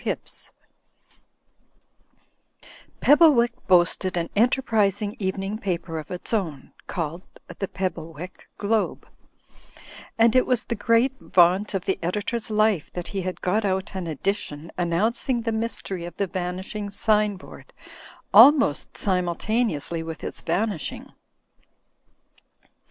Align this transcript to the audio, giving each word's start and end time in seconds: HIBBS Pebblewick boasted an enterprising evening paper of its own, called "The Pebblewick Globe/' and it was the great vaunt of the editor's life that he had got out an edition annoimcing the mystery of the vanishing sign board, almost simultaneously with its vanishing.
HIBBS 0.03 0.49
Pebblewick 3.01 3.51
boasted 3.67 4.17
an 4.17 4.31
enterprising 4.35 5.15
evening 5.19 5.59
paper 5.59 5.99
of 5.99 6.09
its 6.09 6.33
own, 6.33 6.73
called 6.87 7.21
"The 7.59 7.67
Pebblewick 7.67 8.49
Globe/' 8.57 9.07
and 10.17 10.35
it 10.35 10.47
was 10.47 10.65
the 10.65 10.73
great 10.73 11.13
vaunt 11.19 11.75
of 11.75 11.85
the 11.85 11.99
editor's 12.01 12.49
life 12.49 12.91
that 12.93 13.09
he 13.09 13.21
had 13.21 13.41
got 13.41 13.63
out 13.63 13.93
an 13.93 14.07
edition 14.07 14.71
annoimcing 14.75 15.43
the 15.43 15.51
mystery 15.51 16.05
of 16.05 16.17
the 16.17 16.25
vanishing 16.25 16.89
sign 16.89 17.35
board, 17.37 17.71
almost 18.33 18.97
simultaneously 18.97 20.01
with 20.01 20.23
its 20.23 20.41
vanishing. 20.41 21.13